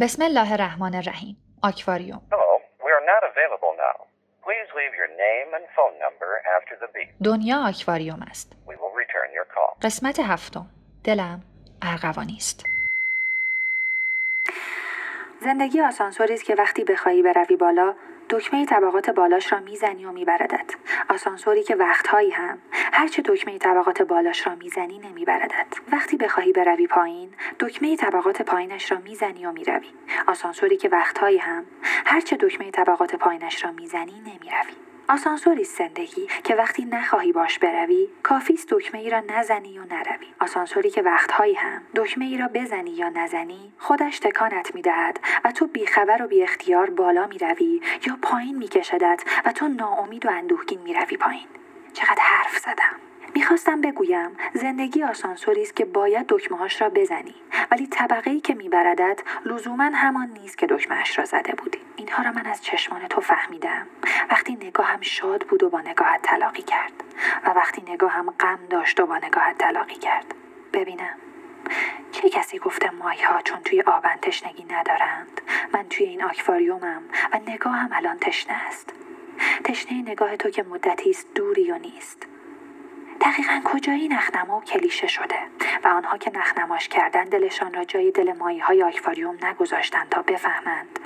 [0.00, 3.96] بسم الله الرحمن الرحیم آکواریوم Hello, we are not available now.
[4.46, 7.24] Please leave your name and phone number after the beep.
[7.24, 9.82] دنیا آکواریوم است We will return your call.
[9.82, 10.66] قسمت هفتم
[11.04, 11.42] دلم
[11.82, 12.64] ارغوانی است
[15.40, 17.94] زندگی آسانسوری است که وقتی بخواهی بروی بالا
[18.30, 20.74] دکمه طبقات بالاش را می‌زنی و میبردت.
[21.08, 22.58] آسانسوری که وقتهایی هم.
[22.72, 25.66] هرچه دکمه طبقات بالاش را می‌زنی نمیبردت.
[25.92, 29.88] وقتی بخواهی بروی پایین دکمه طبقات پایینش را می‌زنی و می‌روی.
[30.26, 31.64] آسانسوری که وقتهایی هم.
[31.82, 34.87] هرچه دکمه طبقات پایینش را می‌زنی نمی‌روی.
[35.10, 40.26] آسانسوری زندگی که وقتی نخواهی باش بروی کافی است دکمه ای را نزنی و نروی.
[40.40, 45.66] آسانسوری که وقتهایی هم دکمه ای را بزنی یا نزنی خودش تکانت می‌دهد و تو
[45.66, 51.16] بیخبر و بی اختیار بالا می‌روی یا پایین میکشدت و تو ناامید و اندوهگین می‌روی
[51.16, 51.48] پایین.
[51.92, 53.07] چقدر حرف زدم.
[53.34, 57.34] می‌خواستم بگویم زندگی آسانسوری است که باید دکمهاش را بزنی.
[57.70, 61.78] ولی طبقه ای که میبردد لزوما همان نیست که دکمهاش را زده بودی.
[61.96, 63.86] اینها را من از چشمان تو فهمیدم.
[64.30, 66.92] وقتی نگاهم شاد بود و با نگاهت تلاقی کرد.
[67.44, 70.34] و وقتی نگاهم غم داشت و با نگاهت تلاقی کرد.
[70.72, 71.14] ببینم.
[72.12, 75.40] چه کسی گفته ماهی ها چون توی آبن تشنگی ندارند؟
[75.72, 78.92] من توی این آکواریومم و نگاهم الان تشنه است.
[79.64, 82.26] تشنه نگاه تو که مدتی است دوری و نیست.
[83.20, 85.36] دقیقا کجایی نخنما و کلیشه شده
[85.84, 90.98] و آنها که نخنماش کردن دلشان را جای دل ماهی های آکواریوم نگذاشتند تا بفهمند.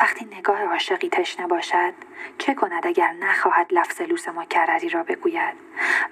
[0.00, 1.94] وقتی نگاه عاشقی تشنه باشد
[2.38, 5.54] چه کند اگر نخواهد لفظ لوس مکرری را بگوید؟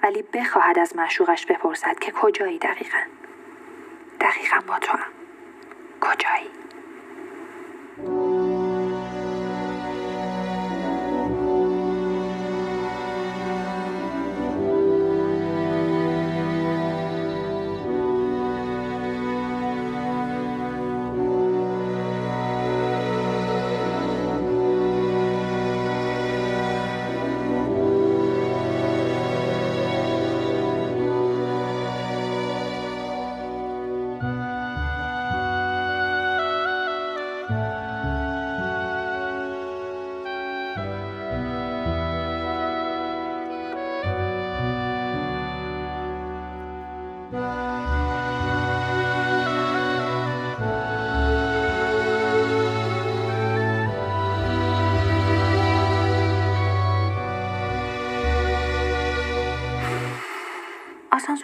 [0.03, 3.01] ولی بخواهد از معشوقش بپرسد که کجایی دقیقا؟
[4.21, 5.11] دقیقا با تو هم.
[6.01, 6.64] کجایی؟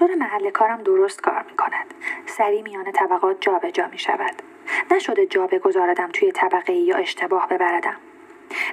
[0.02, 1.94] آسانسور محل کارم درست کار می کند.
[2.26, 4.42] سری میان طبقات جابجا می شود.
[4.92, 7.96] نشده جا بگذاردم توی طبقه یا اشتباه ببردم.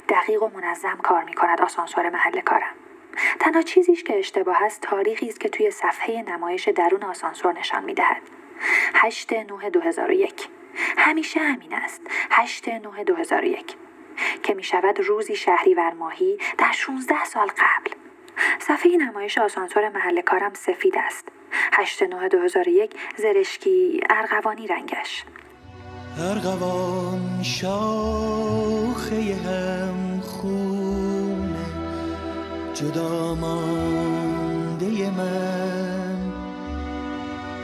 [0.08, 2.74] دقیق و منظم کار می کند آسانسور محل کارم.
[3.40, 7.94] تنها چیزیش که اشتباه است تاریخی است که توی صفحه نمایش درون آسانسور نشان می
[7.94, 8.22] دهد.
[8.94, 10.48] 8 9 2001
[10.98, 12.00] همیشه همین است
[12.30, 13.74] 8 9 2001
[14.42, 17.97] که می شود روزی شهریور ماهی در 16 سال قبل
[18.60, 21.28] صفحه نمایش آسانسور محل کارم سفید است.
[21.72, 25.24] 8 9 2001 زرشکی ارغوانی رنگش.
[26.20, 31.66] ارغوان شاخه هم خونه
[32.74, 36.32] جدا مانده من.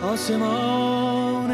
[0.03, 1.51] آسمان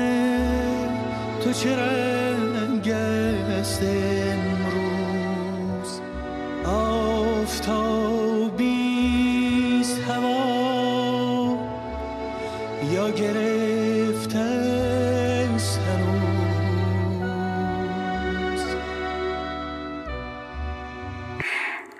[1.44, 3.82] تو چه رنگ است؟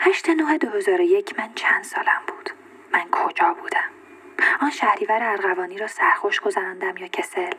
[0.02, 2.50] 8 9 2001 من چند سالم بود.
[2.92, 3.90] من کجا بودم؟
[4.60, 7.52] آن شهریور ارغوانی را سرخوش گذراندم یا کسل؟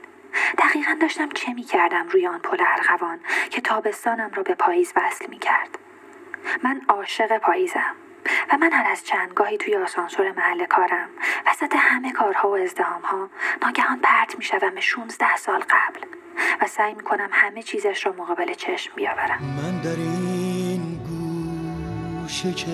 [0.57, 3.19] دقیقا داشتم چه می کردم روی آن پل ارغوان
[3.50, 5.78] که تابستانم را به پاییز وصل می کرد
[6.63, 7.96] من عاشق پاییزم
[8.52, 11.09] و من هر از چندگاهی توی آسانسور محل کارم.
[11.47, 13.29] وسط همه کارها و ازدهامها
[13.62, 16.00] ناگهان پرت می شوم به 16 سال قبل
[16.62, 19.40] و سعی می کنم همه چیزش را مقابل چشم بیاورم.
[19.41, 20.51] من در این
[22.32, 22.72] گوشه که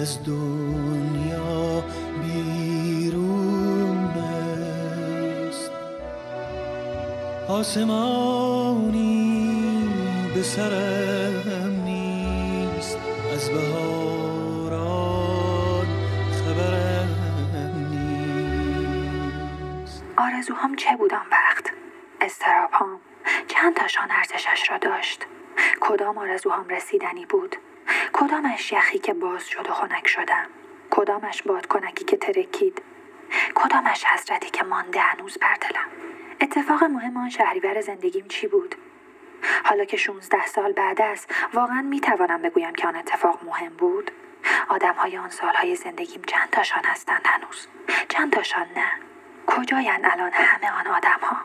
[0.00, 1.84] از دنیا
[2.22, 4.04] بیرون
[5.48, 5.70] است.
[7.48, 9.10] آسمانی
[10.34, 12.98] به سرم نیست
[13.34, 14.66] از بهاران
[16.32, 20.04] خبرم نیست.
[20.16, 21.64] آرزوهام چه بود آن وقت؟
[22.20, 23.00] استرابهام
[23.48, 25.26] چند تاشان ارزشش را داشت؟
[25.80, 27.56] کدام آرزوهام رسیدنی بود؟
[28.20, 30.46] کدامش یخی که باز شد و خنک شدم؟
[30.90, 32.82] کدامش بادکنکی که ترکید؟
[33.54, 35.88] کدامش حسرتی که مانده هنوز بر دلم؟
[36.40, 38.74] اتفاق مهم آن شهریور زندگیم چی بود؟
[39.64, 44.10] حالا که 16 سال بعد است واقعا می توانم بگویم که آن اتفاق مهم بود؟
[44.68, 47.66] آدم های آن سالهای زندگیم چند تاشان هستند هنوز؟
[48.08, 48.92] چند تاشان نه؟
[49.46, 51.36] کجایند الان همه آن آدم ها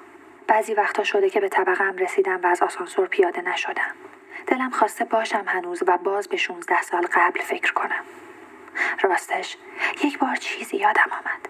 [0.47, 3.95] بعضی وقتا شده که به طبقه هم رسیدم و از آسانسور پیاده نشدم.
[4.47, 8.03] دلم خواسته باشم هنوز و باز به 16 سال قبل فکر کنم.
[9.01, 9.57] راستش
[10.03, 11.49] یک بار چیزی یادم آمد.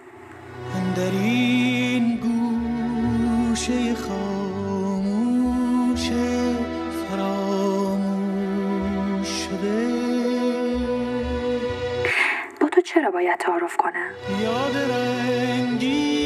[0.96, 6.10] در این گوشه خاموش
[7.10, 9.96] فراموش شده.
[12.62, 14.12] با تو چرا باید تعارف کنم؟
[14.42, 16.25] یاد رنگینی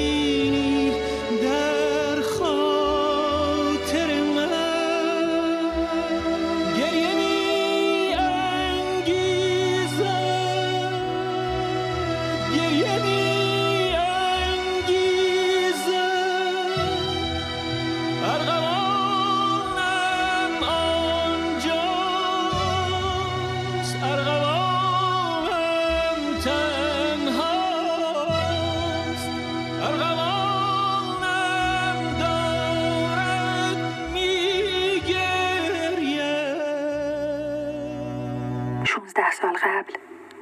[39.42, 39.94] سال قبل.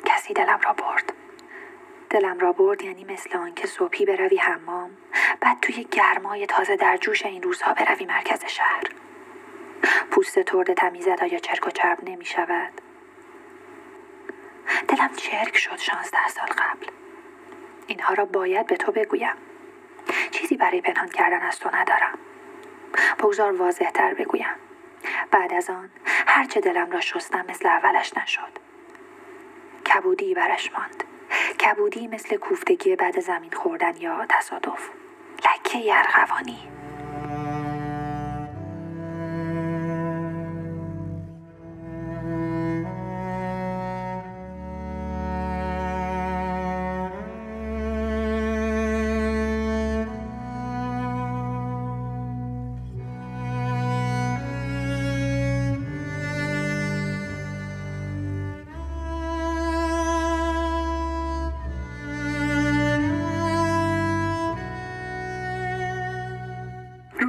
[0.06, 1.14] کسی دلم را برد.
[2.10, 4.98] دلم را برد یعنی مثل آنکه صبحی بروی حمام
[5.40, 8.84] بعد توی گرمای تازه در جوش این روزها بروی مرکز شهر.
[10.12, 12.82] پوست ترد تمیزت آیا چرک و چرب نمی شود.
[14.88, 16.86] دلم چرک شد شانزده سال قبل.
[17.88, 19.36] اینها را باید به تو بگویم.
[20.32, 22.20] چیزی برای پنهان کردن از تو ندارم.
[23.20, 24.56] بگذار واضح تر بگویم.
[25.32, 25.90] بعد از آن
[26.28, 28.67] هرچه دلم را شستم مثل اولش نشد.
[29.94, 31.04] کبودی برش ماند.
[31.60, 34.90] کبودی مثل کوفتگی بعد زمین خوردن یا تصادف.
[35.46, 36.77] لکه ارغوانی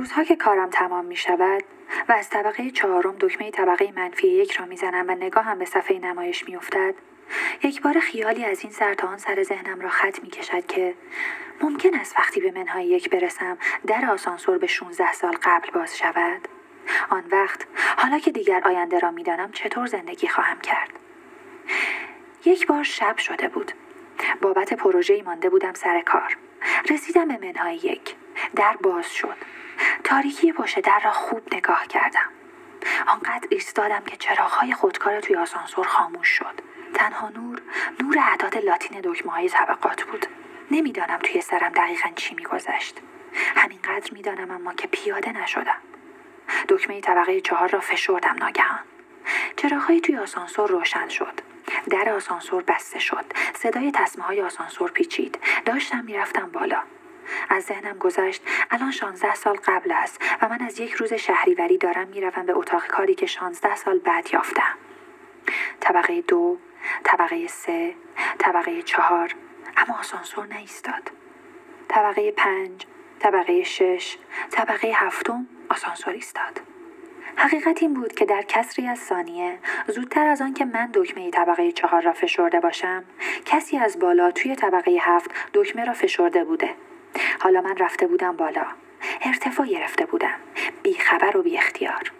[0.08, 1.64] روزها که کارم تمام می شود
[2.08, 6.48] و از طبقه چهارم دکمه طبقه منفی یک را می‌زنم و نگاهم به صفحه نمایش
[6.48, 6.94] می افتد
[7.62, 10.94] یک بار خیالی از این سر تا آن سر ذهنم را خط می کشد که
[11.60, 16.48] ممکن است وقتی به منهای یک برسم در آسانسور به 16 سال قبل باز شود.
[17.10, 17.66] آن وقت
[17.96, 20.90] حالا که دیگر آینده را می‌دانم چطور زندگی خواهم کرد.
[22.44, 23.72] یک بار شب شده بود.
[24.40, 26.36] بابت پروژه مانده بودم سر کار.
[26.90, 28.14] رسیدم به منهای یک.
[28.56, 29.36] در باز شد.
[30.04, 32.28] تاریکی پشت در را خوب نگاه کردم.
[33.06, 36.60] آنقدر ایستادم که چراغهای خودکار توی آسانسور خاموش شد.
[36.94, 37.62] تنها نور
[38.02, 40.26] نور اعداد لاتین دکمه های طبقات بود.
[40.70, 43.00] نمی‌دانم توی سرم دقیقا چی میگذشت.
[43.56, 45.78] همینقدر می‌دانم اما که پیاده نشدم.
[46.68, 48.80] دکمه طبقه چهار را فشردم ناگهان.
[49.56, 51.40] چراغهایی توی آسانسور روشن شد.
[51.90, 53.24] در آسانسور بسته شد.
[53.54, 55.38] صدای تصمه های آسانسور پیچید.
[55.64, 56.82] داشتم می‌رفتم بالا.
[57.48, 58.42] از ذهنم گذشت.
[58.70, 62.86] الان 16 سال قبل است و من از یک روز شهریوری دارم می‌روم به اتاق
[62.86, 64.78] کاری که 16 سال بعد یافتم.
[65.80, 66.58] طبقه دو
[67.04, 67.94] طبقه سه
[68.38, 69.34] طبقه چهار
[69.76, 71.10] اما آسانسور نایستاد
[71.88, 72.86] طبقه پنج
[73.18, 74.16] طبقه شش
[74.50, 76.60] طبقه هفتم آسانسور ایستاد.
[77.36, 79.58] حقیقت این بود که در کسری از ثانیه
[79.88, 83.04] زودتر از آن که من دکمه طبقه چهار را فشرده باشم
[83.44, 86.74] کسی از بالا توی طبقه هفت دکمه را فشرده بوده.
[87.40, 88.66] حالا من رفته بودم بالا.
[89.20, 90.36] ارتفاع گرفته بودم.
[90.82, 92.12] بی خبر و بی اختیار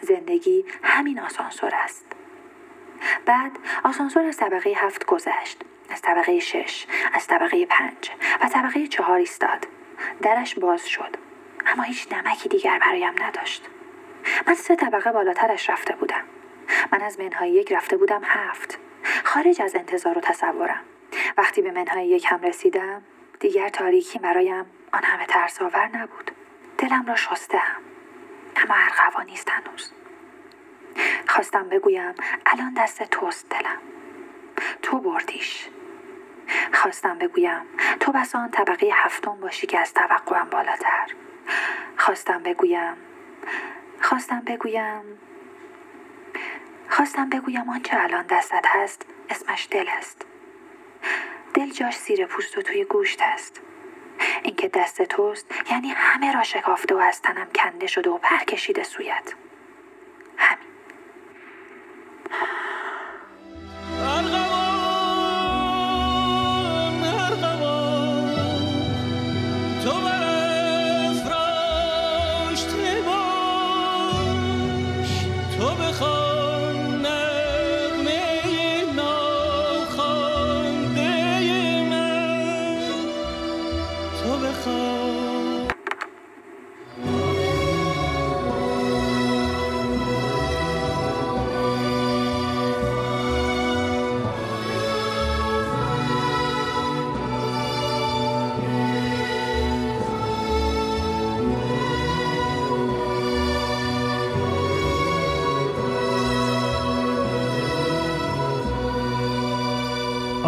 [0.00, 2.06] زندگی همین آسانسور است.
[3.26, 3.52] بعد
[3.84, 5.62] آسانسور از طبقه هفت گذشت.
[5.90, 8.10] از طبقه شش از طبقه پنج
[8.40, 9.66] و طبقه چهار ایستاد.
[10.22, 11.16] درش باز شد.
[11.66, 13.68] اما هیچ نمکی دیگر برایم نداشت.
[14.46, 16.24] من سه طبقه بالاترش رفته بودم.
[16.92, 18.78] من از منهای یک رفته بودم هفت.
[19.24, 20.80] خارج از انتظار و تصورم.
[21.38, 23.02] وقتی به منهای یک هم رسیدم
[23.40, 26.30] دیگر تاریکی برایم آن همه ترساور نبود.
[26.78, 27.76] دلم را شستم
[28.56, 29.92] اما ارغوا نیست هنوز.
[31.28, 32.14] خواستم بگویم
[32.46, 33.78] الان دست توست دلم.
[34.82, 35.68] تو بردیش.
[36.72, 37.62] خواستم بگویم
[38.00, 41.06] تو بس آن طبقه هفتم باشی که از توقعم بالاتر.
[41.96, 42.96] خواستم بگویم
[44.00, 45.18] خواستم بگویم
[46.88, 50.26] خواستم بگویم آنچه الان دستت هست اسمش دل است
[51.58, 53.60] دل جاش زیر پوست و توی گوشت است.
[54.42, 58.82] اینکه دست توست یعنی همه را شکافته و از تنم کنده شده و پر کشیده
[58.82, 59.34] سویت.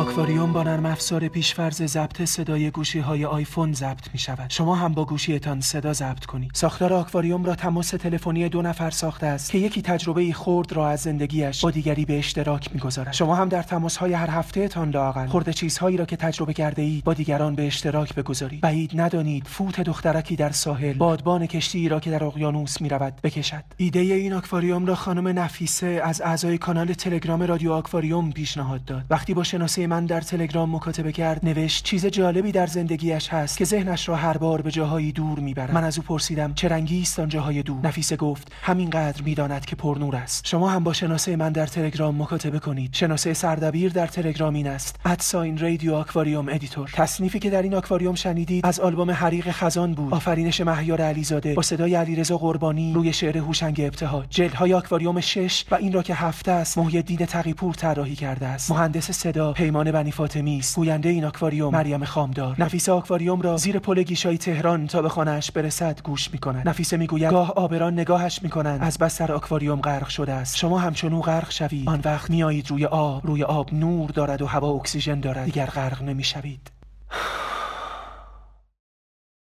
[0.01, 4.51] آکواریوم با نرم افزار پیشفرض ضبط صدای گوشی های آیفون ضبط می شود.
[4.51, 6.51] شما هم با گوشیتان صدا ضبط کنید.
[6.55, 11.01] ساختار آکواریوم را تماس تلفنی دو نفر ساخته است که یکی تجربه خرد را از
[11.01, 13.13] زندگیش با دیگری به اشتراک می‌گذارد.
[13.13, 16.83] شما هم در تماس های هر هفته تان لااقل خرد چیزهایی را که تجربه کرده
[16.83, 18.61] اید با دیگران به اشتراک بگذارید.
[18.61, 23.65] بعید ندانید فوت دخترکی در ساحل بادبان کشتی را که در اقیانوس می رود بکشد.
[23.77, 29.05] ایده این آکواریوم را خانم نفیسه از اعضای کانال تلگرام رادیو آکواریوم پیشنهاد داد.
[29.11, 33.65] وقتی با شناسه من در تلگرام مکاتبه کرد نوشت چیز جالبی در زندگیش هست که
[33.65, 35.73] ذهنش را هر بار به جاهایی دور می‌برد.
[35.75, 39.77] من از او پرسیدم چه رنگی است آن جاهای دور؟ نفیسه گفت همینقدر می‌داند که
[39.77, 40.47] پرنور است.
[40.47, 42.95] شما هم با شناسه من در تلگرام مکاتبه کنید.
[42.95, 44.97] شناسه سردبیر در تلگرام این است.
[45.05, 46.91] at sign radio aquarium editor.
[46.95, 50.15] تصنیفی که در این آکواریوم شنیدید از آلبوم حریق خزان بود.
[50.15, 54.27] آفرینش مهیار علیزاده با صدای علیرضا قربانی روی شعر هوشنگ ابتهاج.
[54.31, 58.71] جلدهای آکواریوم 6 و این را که هفت است محی الدین تقیپور طراحی کرده است.
[58.71, 60.77] مهندس صدا پیمان بنی فاطمی است.
[60.77, 62.57] گوینده این آکواریوم مریم خامدار.
[62.59, 66.69] نفیسه آکواریوم را زیر پل گیشای تهران تا به خانهاش برسد گوش می‌کند.
[66.69, 70.57] نفیسه می‌گوید گاه عابران نگاهش می‌کنند از بس در آکواریوم غرق شده است.
[70.57, 71.89] شما هم چنو غرق شوید.
[71.89, 73.27] آن وقت میایید روی آب.
[73.27, 75.45] روی آب نور دارد و هوا اکسیژن دارد.
[75.45, 76.80] دیگر غرق نمی‌شوید.